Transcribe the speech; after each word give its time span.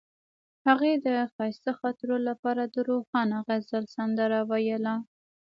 هغې 0.67 0.93
د 1.05 1.07
ښایسته 1.33 1.71
خاطرو 1.79 2.17
لپاره 2.27 2.63
د 2.73 2.75
روښانه 2.89 3.37
غزل 3.47 3.85
سندره 3.95 4.39
ویله. 4.49 4.95